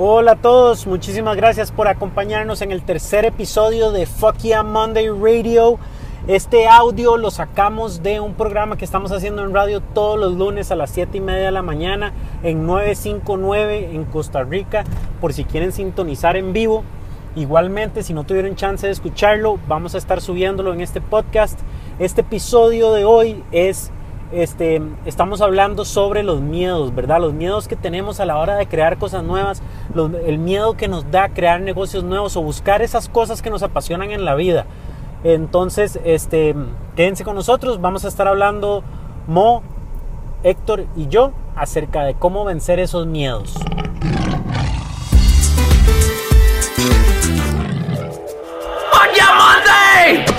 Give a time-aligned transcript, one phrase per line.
[0.00, 5.08] Hola a todos, muchísimas gracias por acompañarnos en el tercer episodio de Fuck Yeah Monday
[5.08, 5.76] Radio.
[6.28, 10.70] Este audio lo sacamos de un programa que estamos haciendo en radio todos los lunes
[10.70, 12.12] a las 7 y media de la mañana
[12.44, 14.84] en 959 en Costa Rica,
[15.20, 16.84] por si quieren sintonizar en vivo.
[17.34, 21.58] Igualmente, si no tuvieron chance de escucharlo, vamos a estar subiéndolo en este podcast.
[21.98, 23.90] Este episodio de hoy es
[24.32, 27.20] este, estamos hablando sobre los miedos, ¿verdad?
[27.20, 29.62] Los miedos que tenemos a la hora de crear cosas nuevas,
[30.26, 34.10] el miedo que nos da crear negocios nuevos o buscar esas cosas que nos apasionan
[34.10, 34.66] en la vida.
[35.24, 36.54] Entonces, este,
[36.94, 38.84] quédense con nosotros, vamos a estar hablando
[39.26, 39.62] Mo,
[40.42, 43.54] Héctor y yo acerca de cómo vencer esos miedos.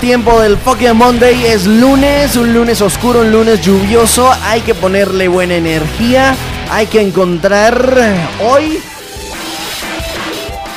[0.00, 4.32] Tiempo del Fucking Monday es lunes, un lunes oscuro, un lunes lluvioso.
[4.44, 6.34] Hay que ponerle buena energía.
[6.70, 8.80] Hay que encontrar hoy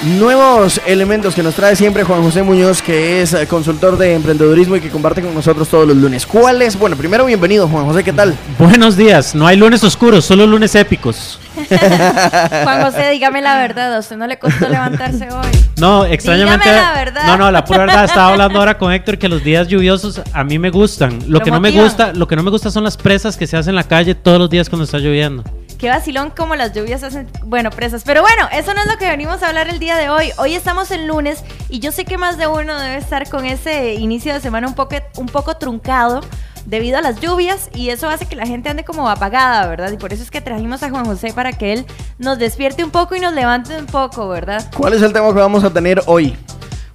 [0.05, 4.75] nuevos elementos que nos trae siempre Juan José Muñoz, que es eh, consultor de emprendedurismo
[4.75, 6.25] y que comparte con nosotros todos los lunes.
[6.25, 6.77] ¿Cuáles?
[6.77, 8.35] Bueno, primero bienvenido Juan José, ¿qué tal?
[8.59, 11.39] Buenos días, no hay lunes oscuros, solo lunes épicos.
[11.69, 15.47] Juan José, dígame la verdad, ¿a usted no le costó levantarse hoy?
[15.77, 16.69] No, extrañamente.
[16.69, 17.27] Dígame la verdad.
[17.27, 20.43] No, no, la pura verdad, estaba hablando ahora con Héctor que los días lluviosos a
[20.43, 21.19] mí me gustan.
[21.27, 23.55] Lo, que no me gusta, lo que no me gusta son las presas que se
[23.57, 25.43] hacen en la calle todos los días cuando está lloviendo.
[25.83, 28.03] Qué vacilón como las lluvias hacen, bueno, presas.
[28.05, 30.29] Pero bueno, eso no es lo que venimos a hablar el día de hoy.
[30.37, 33.95] Hoy estamos en lunes y yo sé que más de uno debe estar con ese
[33.95, 36.21] inicio de semana un poco, un poco truncado
[36.65, 39.91] debido a las lluvias y eso hace que la gente ande como apagada, ¿verdad?
[39.91, 41.85] Y por eso es que trajimos a Juan José para que él
[42.17, 44.71] nos despierte un poco y nos levante un poco, ¿verdad?
[44.77, 46.33] ¿Cuál es el tema que vamos a tener hoy?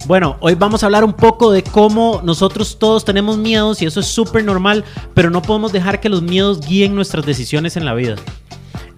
[0.06, 4.00] Bueno, hoy vamos a hablar un poco de cómo nosotros todos tenemos miedos y eso
[4.00, 7.92] es súper normal, pero no podemos dejar que los miedos guíen nuestras decisiones en la
[7.92, 8.16] vida.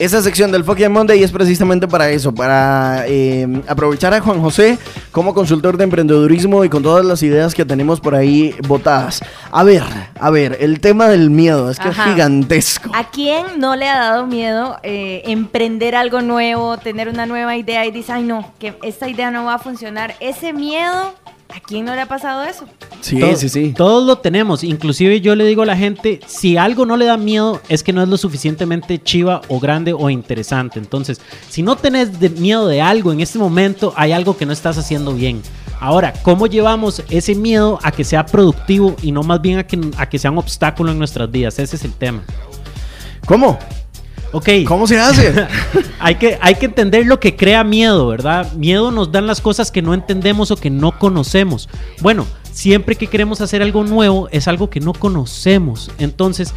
[0.01, 4.79] Esa sección del Fucking Monday es precisamente para eso, para eh, aprovechar a Juan José
[5.13, 9.21] como consultor de emprendedurismo y con todas las ideas que tenemos por ahí botadas.
[9.53, 9.83] A ver,
[10.19, 12.91] a ver, el tema del miedo es que es gigantesco.
[12.95, 17.85] ¿A quién no le ha dado miedo eh, emprender algo nuevo, tener una nueva idea
[17.85, 20.15] y dice, ay no, que esta idea no va a funcionar?
[20.21, 21.13] Ese miedo
[21.55, 22.67] ¿A quién no le ha pasado eso?
[23.01, 23.75] Sí, sí, sí.
[23.77, 24.63] Todos lo tenemos.
[24.63, 27.93] Inclusive yo le digo a la gente, si algo no le da miedo es que
[27.93, 30.79] no es lo suficientemente chiva o grande o interesante.
[30.79, 34.79] Entonces, si no tenés miedo de algo en este momento, hay algo que no estás
[34.79, 35.43] haciendo bien.
[35.81, 39.81] Ahora, ¿cómo llevamos ese miedo a que sea productivo y no más bien a que,
[39.97, 41.59] a que sea un obstáculo en nuestras vidas?
[41.59, 42.23] Ese es el tema.
[43.27, 43.59] ¿Cómo?
[44.33, 44.49] Ok.
[44.67, 45.47] ¿Cómo se hace?
[45.99, 48.53] hay, que, hay que entender lo que crea miedo, ¿verdad?
[48.55, 51.69] Miedo nos dan las cosas que no entendemos o que no conocemos.
[52.01, 55.91] Bueno, siempre que queremos hacer algo nuevo es algo que no conocemos.
[55.99, 56.55] Entonces,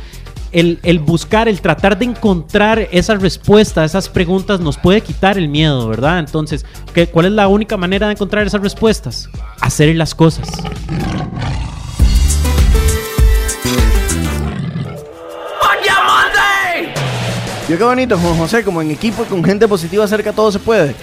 [0.53, 5.87] el, buscar, el tratar de encontrar esa respuesta esas preguntas nos puede quitar el miedo,
[5.87, 6.19] ¿verdad?
[6.19, 9.29] Entonces, ¿qué, ¿cuál es la única manera de encontrar esas respuestas?
[9.61, 10.47] Hacer las cosas.
[17.69, 20.93] Yo qué bonito, Juan José, como en equipo con gente positiva cerca todo se puede.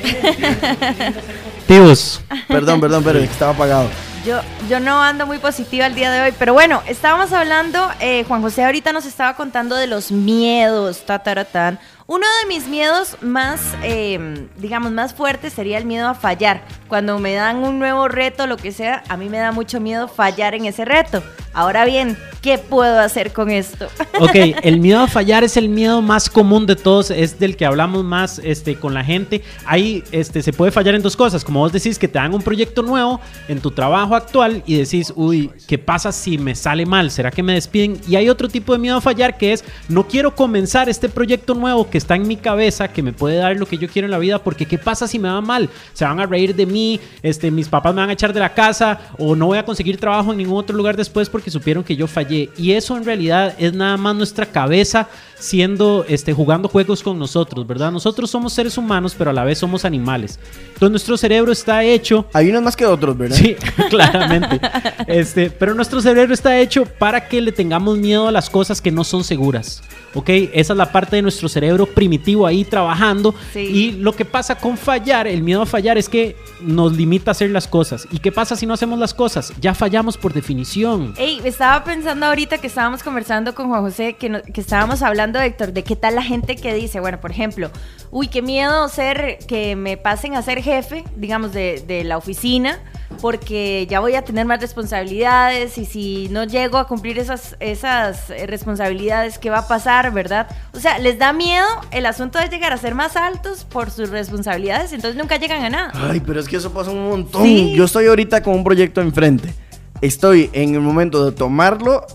[1.66, 2.20] Tíos.
[2.48, 3.88] Perdón, perdón, pero estaba apagado.
[4.26, 8.24] Yo, yo no ando muy positiva el día de hoy, pero bueno, estábamos hablando, eh,
[8.28, 11.78] Juan José ahorita nos estaba contando de los miedos, tataratán.
[12.06, 16.62] Uno de mis miedos más, em, digamos, más fuertes sería el miedo a fallar.
[16.88, 20.08] Cuando me dan un nuevo reto, lo que sea, a mí me da mucho miedo
[20.08, 21.22] fallar en ese reto.
[21.52, 23.88] Ahora bien, ¿qué puedo hacer con esto?
[24.20, 27.64] Ok, el miedo a fallar es el miedo más común de todos, es del que
[27.64, 29.42] hablamos más este, con la gente.
[29.64, 32.42] Ahí este, se puede fallar en dos cosas, como vos decís que te dan un
[32.42, 33.18] proyecto nuevo
[33.48, 37.10] en tu trabajo actual y decís, uy, ¿qué pasa si me sale mal?
[37.10, 37.98] ¿Será que me despiden?
[38.06, 41.54] Y hay otro tipo de miedo a fallar que es, no quiero comenzar este proyecto
[41.54, 44.12] nuevo que está en mi cabeza, que me puede dar lo que yo quiero en
[44.12, 45.70] la vida, porque ¿qué pasa si me va mal?
[45.94, 48.52] Se van a reír de mí, este, mis papás me van a echar de la
[48.52, 52.08] casa o no voy a conseguir trabajo en ningún otro lugar después supieron que yo
[52.08, 52.50] fallé.
[52.56, 55.08] Y eso en realidad es nada más nuestra cabeza
[55.40, 57.90] siendo, este, jugando juegos con nosotros, ¿verdad?
[57.90, 60.38] Nosotros somos seres humanos, pero a la vez somos animales.
[60.68, 62.26] Entonces nuestro cerebro está hecho...
[62.32, 63.36] Hay unos más que otros, ¿verdad?
[63.36, 63.56] Sí,
[63.90, 64.60] claramente.
[65.06, 68.92] este, pero nuestro cerebro está hecho para que le tengamos miedo a las cosas que
[68.92, 69.82] no son seguras.
[70.14, 70.28] ¿Ok?
[70.28, 73.34] Esa es la parte de nuestro cerebro primitivo ahí trabajando.
[73.54, 77.32] Y lo que pasa con fallar, el miedo a fallar es que nos limita a
[77.32, 78.06] hacer las cosas.
[78.10, 79.52] ¿Y qué pasa si no hacemos las cosas?
[79.60, 81.14] Ya fallamos por definición.
[81.16, 85.72] Ey, estaba pensando ahorita que estábamos conversando con Juan José, que, que estábamos hablando, Héctor,
[85.72, 87.70] de qué tal la gente que dice, bueno, por ejemplo,
[88.10, 92.80] uy, qué miedo ser que me pasen a ser jefe, digamos, de, de la oficina
[93.20, 98.30] porque ya voy a tener más responsabilidades y si no llego a cumplir esas, esas
[98.30, 100.48] eh, responsabilidades, ¿qué va a pasar, verdad?
[100.72, 104.10] O sea, les da miedo el asunto de llegar a ser más altos por sus
[104.10, 105.92] responsabilidades, entonces nunca llegan a nada.
[105.94, 107.46] Ay, pero es que eso pasa un montón.
[107.74, 109.52] Yo estoy ahorita con un proyecto enfrente.
[110.00, 112.06] Estoy en el momento de tomarlo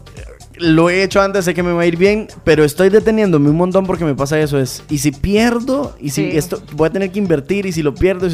[0.58, 3.58] lo he hecho antes, sé que me va a ir bien, pero estoy deteniéndome un
[3.58, 4.60] montón porque me pasa eso.
[4.60, 7.94] Es, y si pierdo, y si esto voy a tener que invertir, y si lo
[7.94, 8.28] pierdo,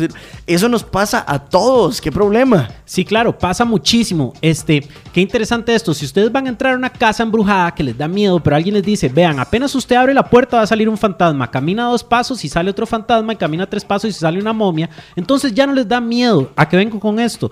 [0.48, 2.02] eso nos pasa a todos.
[2.02, 2.70] ¿Qué problema?
[2.86, 4.34] Sí, claro, pasa muchísimo.
[4.42, 5.94] Este, qué interesante esto.
[5.94, 8.76] Si ustedes van a entrar a una casa embrujada que les da miedo, pero alguien
[8.76, 12.04] les dice, vean, apenas usted abre la puerta va a salir un fantasma, camina dos
[12.04, 15.66] pasos y sale otro fantasma, y camina tres pasos y sale una momia, entonces ya
[15.66, 16.52] no les da miedo.
[16.56, 17.52] ¿A qué vengo con esto?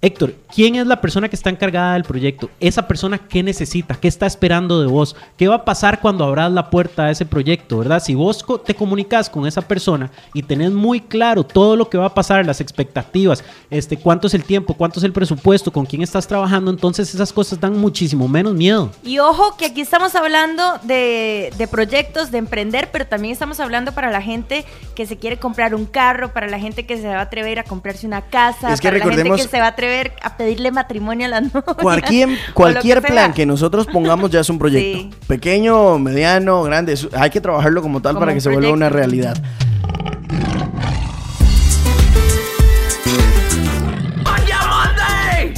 [0.00, 2.48] Héctor, ¿quién es la persona que está encargada del proyecto?
[2.60, 3.96] Esa persona, ¿qué necesita?
[3.96, 5.16] ¿Qué está esperando de vos?
[5.36, 8.00] ¿Qué va a pasar cuando abras la puerta a ese proyecto, verdad?
[8.00, 12.06] Si vos te comunicas con esa persona y tenés muy claro todo lo que va
[12.06, 16.02] a pasar, las expectativas, este, cuánto es el tiempo, cuánto es el presupuesto, con quién
[16.02, 18.92] estás trabajando, entonces esas cosas dan muchísimo menos miedo.
[19.02, 24.12] Y ojo que aquí estamos hablando de, proyectos, de emprender, pero también estamos hablando para
[24.12, 27.22] la gente que se quiere comprar un carro, para la gente que se va a
[27.22, 29.87] atrever a comprarse una casa, para la gente que se va a atrever
[30.22, 31.62] a pedirle matrimonio a la novia.
[31.80, 35.16] Cualquier, cualquier plan que nosotros pongamos ya es un proyecto.
[35.26, 36.98] Pequeño, mediano, grande.
[37.12, 39.36] Hay que trabajarlo como tal para que se vuelva una realidad.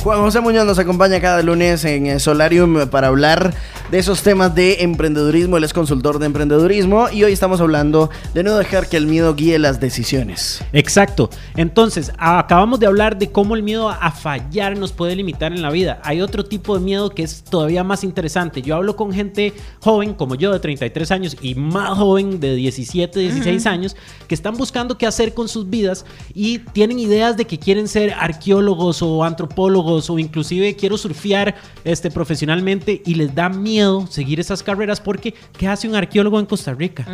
[0.02, 3.52] Juan José Muñoz nos acompaña cada lunes en Solarium para hablar
[3.90, 5.56] de esos temas de emprendedurismo.
[5.56, 9.34] Él es consultor de emprendedurismo y hoy estamos hablando de no dejar que el miedo
[9.34, 10.62] guíe las decisiones.
[10.72, 11.28] Exacto.
[11.56, 15.70] Entonces, acabamos de hablar de cómo el miedo a fallar nos puede limitar en la
[15.70, 16.00] vida.
[16.04, 18.62] Hay otro tipo de miedo que es todavía más interesante.
[18.62, 23.18] Yo hablo con gente joven como yo de 33 años y más joven de 17,
[23.18, 23.96] 16 años
[24.28, 28.12] que están buscando qué hacer con sus vidas y tienen ideas de que quieren ser
[28.12, 34.62] arqueólogos o antropólogos o inclusive quiero surfear este, profesionalmente y les da miedo seguir esas
[34.62, 37.06] carreras porque ¿qué hace un arqueólogo en Costa Rica?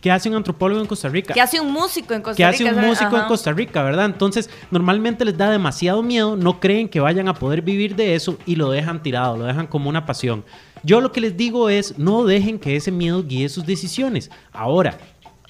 [0.00, 1.34] ¿Qué hace un antropólogo en Costa Rica?
[1.34, 2.58] ¿Qué hace un músico en Costa Rica?
[2.58, 4.06] ¿Qué hace un músico en Costa Rica, verdad?
[4.06, 8.38] Entonces, normalmente les da demasiado miedo, no creen que vayan a poder vivir de eso
[8.46, 10.44] y lo dejan tirado, lo dejan como una pasión.
[10.82, 14.30] Yo lo que les digo es, no dejen que ese miedo guíe sus decisiones.
[14.52, 14.98] Ahora,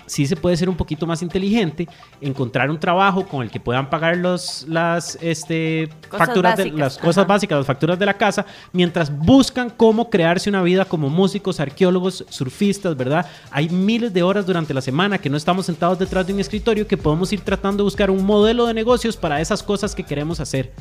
[0.07, 1.89] sí se puede ser un poquito más inteligente,
[2.21, 7.27] encontrar un trabajo con el que puedan pagar los, las este, facturas de las cosas
[7.27, 12.25] básicas, las facturas de la casa, mientras buscan cómo crearse una vida como músicos, arqueólogos,
[12.29, 13.27] surfistas, ¿verdad?
[13.51, 16.87] Hay miles de horas durante la semana que no estamos sentados detrás de un escritorio
[16.87, 20.41] que podemos ir tratando de buscar un modelo de negocios para esas cosas que queremos
[20.41, 20.73] hacer.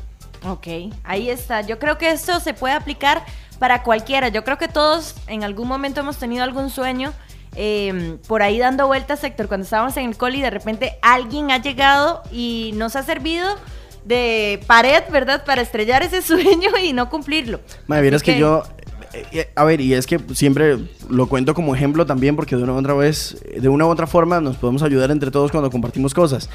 [0.48, 0.68] Ok,
[1.04, 1.62] ahí está.
[1.62, 3.26] Yo creo que esto se puede aplicar
[3.58, 4.28] para cualquiera.
[4.28, 7.14] Yo creo que todos en algún momento hemos tenido algún sueño
[7.56, 11.58] Em, por ahí dando vueltas, sector cuando estábamos en el coli, de repente alguien ha
[11.58, 13.48] llegado y nos ha servido
[14.04, 15.46] de pared, ¿verdad?
[15.46, 17.60] Para estrellar ese sueño y no cumplirlo.
[17.88, 18.64] Madre, vieras que, yo
[19.14, 20.78] eh, eh, a ver, y es que siempre
[21.10, 24.08] lo cuento como ejemplo también porque de una u otra vez, de una u otra
[24.08, 26.50] forma nos podemos ayudar entre todos cuando compartimos cosas.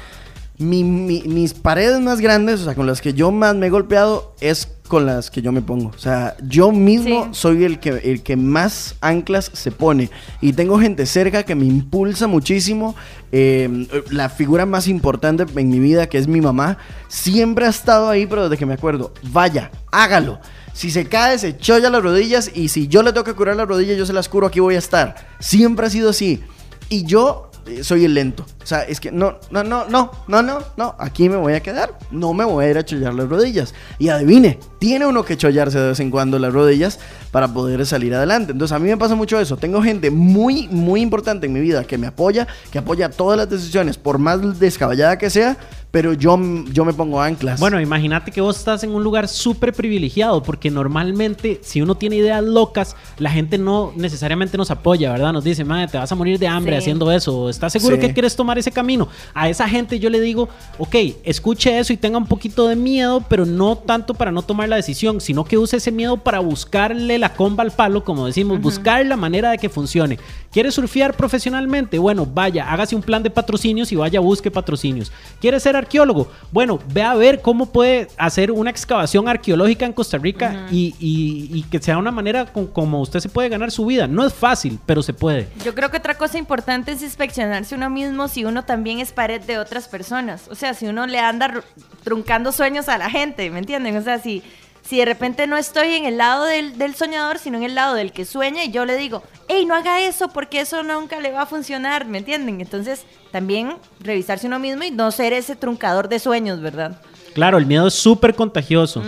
[0.57, 4.67] Mis paredes más grandes, o sea, con las que yo más me he golpeado, es
[4.91, 5.89] con las que yo me pongo.
[5.95, 10.09] O sea, yo mismo soy el que, el que más anclas se pone.
[10.41, 12.93] Y tengo gente cerca que me impulsa muchísimo.
[13.31, 16.77] Em, la figura más importante en mi vida, que es mi mamá,
[17.07, 20.41] siempre ha estado ahí, pero desde que me acuerdo, vaya, hágalo.
[20.73, 23.69] Si se cae, se cholla las rodillas y si yo le tengo que curar las
[23.69, 25.15] rodillas, yo se las curo, aquí voy a estar.
[25.39, 26.43] Siempre ha sido así.
[26.89, 28.45] Y yo eh, soy el lento.
[28.63, 31.61] O sea, es que no, no, no, no, no, no, no, aquí me voy a
[31.61, 31.97] quedar.
[32.11, 33.73] No me voy a ir a chollar las rodillas.
[33.99, 36.99] Y adivine, tiene uno que chollarse de vez en cuando las rodillas
[37.31, 38.51] para poder salir adelante.
[38.51, 39.57] Entonces a mí me pasa mucho eso.
[39.57, 43.49] Tengo gente muy, muy importante en mi vida que me apoya, que apoya todas las
[43.49, 45.57] decisiones, por más descabellada que sea,
[45.91, 46.39] pero yo,
[46.71, 47.59] yo me pongo anclas.
[47.59, 52.15] Bueno, imagínate que vos estás en un lugar súper privilegiado, porque normalmente si uno tiene
[52.15, 55.33] ideas locas, la gente no necesariamente nos apoya, ¿verdad?
[55.33, 58.35] Nos dice, madre, te vas a morir de hambre haciendo eso, ¿estás seguro que quieres
[58.35, 59.07] tomar ese camino?
[59.33, 63.23] A esa gente yo le digo, ok, escuche eso y tenga un poquito de miedo,
[63.27, 67.17] pero no tanto para no tomar la decisión, sino que use ese miedo para buscarle
[67.17, 70.19] la comba al palo, como decimos, buscar la manera de que funcione.
[70.51, 71.97] ¿Quieres surfear profesionalmente?
[71.97, 75.11] Bueno, vaya, hágase un plan de patrocinios y vaya, busque patrocinios.
[75.39, 76.29] ¿Quieres ser arqueólogo?
[76.51, 81.79] Bueno, ve a ver cómo puede hacer una excavación arqueológica en Costa Rica y, que
[81.79, 84.07] sea una manera como usted se puede ganar su vida.
[84.07, 85.47] No es fácil, pero se puede.
[85.63, 89.41] Yo creo que otra cosa importante es inspeccionarse uno mismo si uno también es pared
[89.41, 90.47] de otras personas.
[90.49, 91.63] O sea, si uno le anda
[92.03, 93.97] truncando sueños a la gente, ¿me entienden?
[93.97, 94.43] O sea, si
[94.83, 97.95] si de repente no estoy en el lado del, del, soñador, sino en el lado
[97.95, 101.31] del que sueña, y yo le digo, hey, no haga eso porque eso nunca le
[101.31, 102.61] va a funcionar, ¿me entienden?
[102.61, 106.99] Entonces, también revisarse uno mismo y no ser ese truncador de sueños, ¿verdad?
[107.33, 109.01] Claro, el miedo es súper contagioso.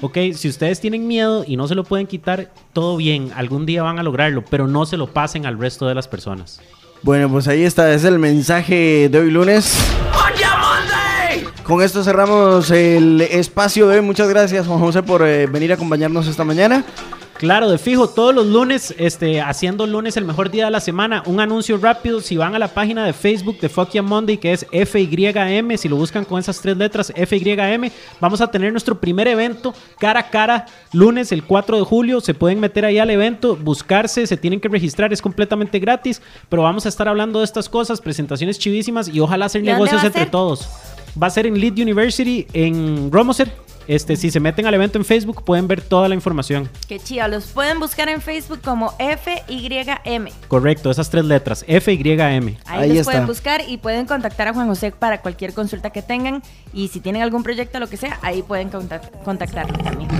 [0.00, 3.84] Ok, si ustedes tienen miedo y no se lo pueden quitar, todo bien, algún día
[3.84, 6.60] van a lograrlo, pero no se lo pasen al resto de las personas.
[7.02, 9.76] Bueno, pues ahí está, es el mensaje de hoy lunes.
[11.62, 14.02] Con esto cerramos el espacio de hoy.
[14.02, 16.82] Muchas gracias, Juan José, por eh, venir a acompañarnos esta mañana.
[17.38, 21.22] Claro, de fijo, todos los lunes, este, haciendo lunes el mejor día de la semana.
[21.24, 24.66] Un anuncio rápido, si van a la página de Facebook de Fuck Monday, que es
[24.72, 29.72] FYM, si lo buscan con esas tres letras, FYM, vamos a tener nuestro primer evento
[30.00, 32.20] cara a cara, lunes el 4 de julio.
[32.20, 36.62] Se pueden meter ahí al evento, buscarse, se tienen que registrar, es completamente gratis, pero
[36.64, 40.68] vamos a estar hablando de estas cosas, presentaciones chivísimas y ojalá hacer negocios entre todos.
[41.20, 43.67] Va a ser en Lead University en Romoser.
[43.88, 46.68] Este, si se meten al evento en Facebook, pueden ver toda la información.
[46.86, 47.26] Qué chido.
[47.26, 50.28] Los pueden buscar en Facebook como FYM.
[50.46, 52.58] Correcto, esas tres letras, FYM.
[52.66, 56.02] Ahí, Ahí los pueden buscar y pueden contactar a Juan José para cualquier consulta que
[56.02, 56.42] tengan.
[56.74, 60.10] Y si tienen algún proyecto, lo que sea, ahí pueden contactarle también.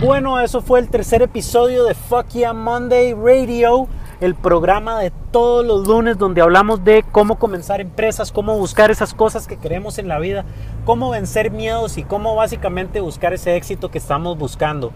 [0.00, 3.88] Bueno, eso fue el tercer episodio de Fuck Yeah Monday Radio
[4.20, 9.14] el programa de todos los lunes donde hablamos de cómo comenzar empresas, cómo buscar esas
[9.14, 10.44] cosas que queremos en la vida,
[10.84, 14.92] cómo vencer miedos y cómo básicamente buscar ese éxito que estamos buscando.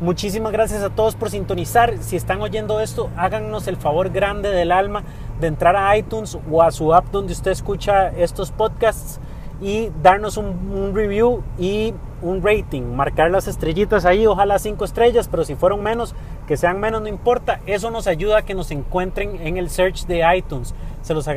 [0.00, 1.98] Muchísimas gracias a todos por sintonizar.
[1.98, 5.04] Si están oyendo esto, háganos el favor grande del alma
[5.40, 9.20] de entrar a iTunes o a su app donde usted escucha estos podcasts
[9.60, 15.44] y darnos un, review y un rating, marcar las estrellitas ahí, ojalá cinco estrellas, pero
[15.44, 16.14] si fueron menos,
[16.46, 17.60] que sean menos, no importa.
[17.66, 20.74] Eso nos ayuda a que nos encuentren en el search de iTunes.
[21.02, 21.28] Se los,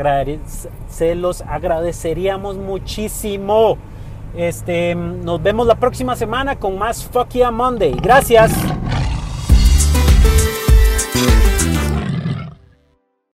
[0.90, 3.78] se los agradeceríamos muchísimo.
[4.36, 7.96] Este, nos vemos la próxima semana con más Fuck Yeah Monday.
[8.02, 8.54] Gracias.